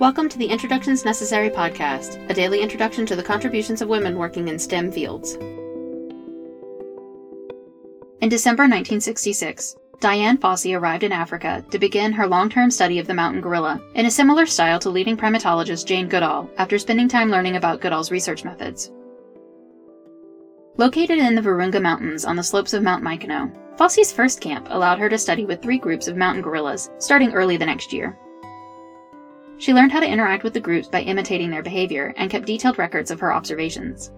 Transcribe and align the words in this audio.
Welcome 0.00 0.28
to 0.30 0.38
the 0.38 0.46
Introductions 0.46 1.04
Necessary 1.04 1.48
podcast, 1.50 2.28
a 2.28 2.34
daily 2.34 2.62
introduction 2.62 3.06
to 3.06 3.14
the 3.14 3.22
contributions 3.22 3.80
of 3.80 3.88
women 3.88 4.18
working 4.18 4.48
in 4.48 4.58
STEM 4.58 4.90
fields. 4.90 5.34
In 8.20 8.28
December 8.28 8.64
1966, 8.64 9.76
Dian 10.00 10.36
Fossey 10.36 10.76
arrived 10.76 11.04
in 11.04 11.12
Africa 11.12 11.64
to 11.70 11.78
begin 11.78 12.10
her 12.12 12.26
long 12.26 12.50
term 12.50 12.72
study 12.72 12.98
of 12.98 13.06
the 13.06 13.14
mountain 13.14 13.40
gorilla, 13.40 13.80
in 13.94 14.06
a 14.06 14.10
similar 14.10 14.46
style 14.46 14.80
to 14.80 14.90
leading 14.90 15.16
primatologist 15.16 15.86
Jane 15.86 16.08
Goodall 16.08 16.50
after 16.58 16.76
spending 16.76 17.06
time 17.06 17.30
learning 17.30 17.54
about 17.54 17.80
Goodall's 17.80 18.10
research 18.10 18.42
methods. 18.42 18.90
Located 20.76 21.18
in 21.18 21.36
the 21.36 21.40
Virunga 21.40 21.80
Mountains 21.80 22.24
on 22.24 22.34
the 22.34 22.42
slopes 22.42 22.72
of 22.72 22.82
Mount 22.82 23.04
Mikeno, 23.04 23.54
Fossey's 23.76 24.12
first 24.12 24.40
camp 24.40 24.66
allowed 24.70 24.98
her 24.98 25.08
to 25.08 25.16
study 25.16 25.44
with 25.44 25.62
three 25.62 25.78
groups 25.78 26.08
of 26.08 26.16
mountain 26.16 26.42
gorillas, 26.42 26.90
starting 26.98 27.30
early 27.30 27.56
the 27.56 27.64
next 27.64 27.92
year. 27.92 28.18
She 29.58 29.72
learned 29.72 29.92
how 29.92 30.00
to 30.00 30.10
interact 30.10 30.44
with 30.44 30.52
the 30.52 30.60
groups 30.60 30.88
by 30.88 31.02
imitating 31.02 31.50
their 31.50 31.62
behavior 31.62 32.12
and 32.16 32.30
kept 32.30 32.46
detailed 32.46 32.78
records 32.78 33.10
of 33.10 33.20
her 33.20 33.32
observations. 33.32 34.10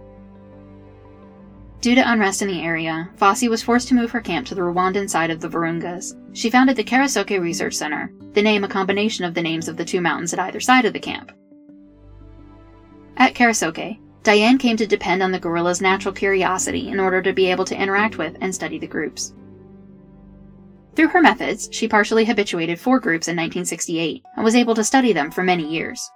Due 1.80 1.94
to 1.94 2.10
unrest 2.10 2.42
in 2.42 2.48
the 2.48 2.62
area, 2.62 3.10
Fossey 3.16 3.48
was 3.48 3.62
forced 3.62 3.86
to 3.88 3.94
move 3.94 4.10
her 4.10 4.20
camp 4.20 4.46
to 4.46 4.54
the 4.54 4.62
Rwandan 4.62 5.08
side 5.08 5.30
of 5.30 5.40
the 5.40 5.48
Virungas. 5.48 6.16
She 6.32 6.50
founded 6.50 6.76
the 6.76 6.84
Karisoke 6.84 7.40
Research 7.40 7.74
Center, 7.74 8.10
the 8.32 8.42
name 8.42 8.64
a 8.64 8.68
combination 8.68 9.24
of 9.24 9.34
the 9.34 9.42
names 9.42 9.68
of 9.68 9.76
the 9.76 9.84
two 9.84 10.00
mountains 10.00 10.32
at 10.32 10.40
either 10.40 10.58
side 10.58 10.84
of 10.84 10.92
the 10.92 10.98
camp. 10.98 11.32
At 13.18 13.34
Karisoke, 13.34 13.98
Dian 14.24 14.58
came 14.58 14.76
to 14.76 14.86
depend 14.86 15.22
on 15.22 15.30
the 15.30 15.38
gorilla's 15.38 15.80
natural 15.80 16.12
curiosity 16.12 16.88
in 16.88 16.98
order 16.98 17.22
to 17.22 17.32
be 17.32 17.50
able 17.50 17.64
to 17.66 17.80
interact 17.80 18.18
with 18.18 18.36
and 18.40 18.52
study 18.52 18.78
the 18.78 18.86
groups. 18.86 19.32
Through 20.96 21.08
her 21.08 21.20
methods, 21.20 21.68
she 21.70 21.86
partially 21.86 22.24
habituated 22.24 22.80
four 22.80 22.98
groups 22.98 23.28
in 23.28 23.36
1968 23.36 24.24
and 24.34 24.42
was 24.42 24.56
able 24.56 24.74
to 24.74 24.82
study 24.82 25.12
them 25.12 25.30
for 25.30 25.44
many 25.44 25.68
years. 25.68 26.10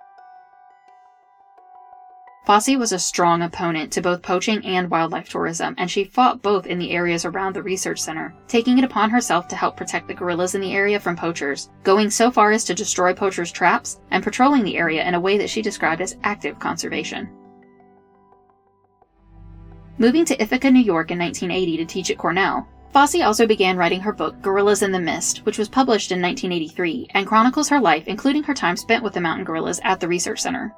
Fossey 2.47 2.79
was 2.79 2.91
a 2.91 2.99
strong 2.99 3.43
opponent 3.43 3.93
to 3.93 4.01
both 4.01 4.23
poaching 4.23 4.65
and 4.65 4.91
wildlife 4.91 5.29
tourism, 5.29 5.75
and 5.77 5.91
she 5.91 6.05
fought 6.05 6.41
both 6.41 6.67
in 6.67 6.79
the 6.79 6.93
areas 6.93 7.27
around 7.27 7.55
the 7.55 7.63
research 7.63 8.01
center, 8.01 8.35
taking 8.49 8.79
it 8.79 8.85
upon 8.85 9.11
herself 9.11 9.47
to 9.49 9.55
help 9.55 9.77
protect 9.77 10.09
the 10.09 10.15
gorillas 10.15 10.55
in 10.55 10.63
the 10.63 10.73
area 10.73 10.99
from 10.99 11.15
poachers, 11.15 11.69
going 11.85 12.09
so 12.09 12.31
far 12.31 12.51
as 12.51 12.65
to 12.65 12.75
destroy 12.75 13.13
poachers' 13.13 13.53
traps 13.53 14.01
and 14.11 14.25
patrolling 14.25 14.65
the 14.65 14.79
area 14.79 15.07
in 15.07 15.15
a 15.15 15.21
way 15.21 15.37
that 15.37 15.51
she 15.51 15.61
described 15.61 16.01
as 16.01 16.17
active 16.25 16.59
conservation. 16.59 17.29
Moving 19.99 20.25
to 20.25 20.43
Ithaca, 20.43 20.71
New 20.71 20.81
York 20.81 21.11
in 21.11 21.19
1980 21.19 21.77
to 21.77 21.85
teach 21.85 22.11
at 22.11 22.17
Cornell, 22.17 22.67
Fossey 22.93 23.25
also 23.25 23.47
began 23.47 23.77
writing 23.77 24.01
her 24.01 24.13
book 24.13 24.43
Gorillas 24.43 24.83
in 24.83 24.91
the 24.91 24.99
Mist, 24.99 25.47
which 25.47 25.59
was 25.59 25.69
published 25.69 26.11
in 26.11 26.21
1983 26.21 27.09
and 27.11 27.27
chronicles 27.27 27.69
her 27.69 27.81
life, 27.81 28.09
including 28.09 28.43
her 28.43 28.55
time 28.55 28.77
spent 28.77 29.05
with 29.05 29.15
the 29.15 29.21
mountain 29.21 29.45
gorillas 29.45 29.81
at 29.85 30.01
the 30.01 30.09
research 30.09 30.41
center. 30.41 30.75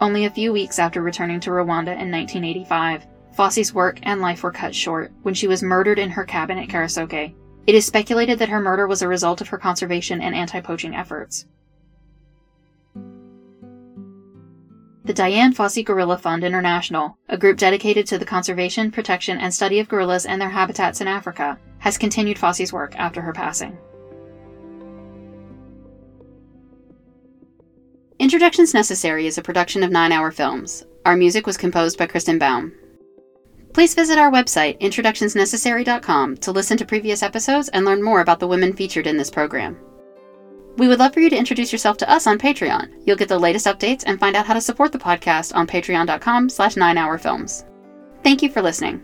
Only 0.00 0.24
a 0.24 0.30
few 0.30 0.52
weeks 0.52 0.80
after 0.80 1.00
returning 1.00 1.38
to 1.40 1.50
Rwanda 1.50 1.94
in 1.94 2.10
1985, 2.10 3.06
Fossey's 3.36 3.72
work 3.72 4.00
and 4.02 4.20
life 4.20 4.42
were 4.42 4.50
cut 4.50 4.74
short 4.74 5.12
when 5.22 5.32
she 5.32 5.46
was 5.46 5.62
murdered 5.62 6.00
in 6.00 6.10
her 6.10 6.24
cabin 6.24 6.58
at 6.58 6.68
Karisoke. 6.68 7.32
It 7.64 7.74
is 7.76 7.86
speculated 7.86 8.40
that 8.40 8.48
her 8.48 8.60
murder 8.60 8.88
was 8.88 9.02
a 9.02 9.08
result 9.08 9.40
of 9.40 9.48
her 9.48 9.58
conservation 9.58 10.20
and 10.20 10.34
anti 10.34 10.60
poaching 10.60 10.96
efforts. 10.96 11.46
The 15.04 15.12
Dian 15.12 15.52
Fossey 15.52 15.84
Gorilla 15.84 16.16
Fund 16.16 16.44
International, 16.44 17.18
a 17.28 17.36
group 17.36 17.58
dedicated 17.58 18.06
to 18.06 18.18
the 18.18 18.24
conservation, 18.24 18.92
protection, 18.92 19.36
and 19.36 19.52
study 19.52 19.80
of 19.80 19.88
gorillas 19.88 20.26
and 20.26 20.40
their 20.40 20.50
habitats 20.50 21.00
in 21.00 21.08
Africa, 21.08 21.58
has 21.78 21.98
continued 21.98 22.36
Fossey's 22.36 22.72
work 22.72 22.94
after 22.96 23.20
her 23.20 23.32
passing. 23.32 23.76
Introductions 28.20 28.74
Necessary 28.74 29.26
is 29.26 29.38
a 29.38 29.42
production 29.42 29.82
of 29.82 29.90
9 29.90 30.12
Hour 30.12 30.30
Films. 30.30 30.84
Our 31.04 31.16
music 31.16 31.48
was 31.48 31.56
composed 31.56 31.98
by 31.98 32.06
Kristen 32.06 32.38
Baum. 32.38 32.72
Please 33.72 33.96
visit 33.96 34.18
our 34.18 34.30
website, 34.30 34.80
introductionsnecessary.com, 34.80 36.36
to 36.36 36.52
listen 36.52 36.76
to 36.76 36.84
previous 36.84 37.24
episodes 37.24 37.68
and 37.70 37.84
learn 37.84 38.04
more 38.04 38.20
about 38.20 38.38
the 38.38 38.46
women 38.46 38.72
featured 38.72 39.08
in 39.08 39.16
this 39.16 39.30
program. 39.30 39.76
We 40.78 40.88
would 40.88 40.98
love 40.98 41.12
for 41.12 41.20
you 41.20 41.30
to 41.30 41.36
introduce 41.36 41.72
yourself 41.72 41.98
to 41.98 42.10
us 42.10 42.26
on 42.26 42.38
Patreon. 42.38 42.90
You'll 43.04 43.16
get 43.16 43.28
the 43.28 43.38
latest 43.38 43.66
updates 43.66 44.04
and 44.06 44.18
find 44.18 44.36
out 44.36 44.46
how 44.46 44.54
to 44.54 44.60
support 44.60 44.92
the 44.92 44.98
podcast 44.98 45.54
on 45.54 45.66
patreon.com 45.66 46.48
slash 46.48 46.74
9hourfilms. 46.74 47.64
Thank 48.22 48.42
you 48.42 48.50
for 48.50 48.62
listening. 48.62 49.02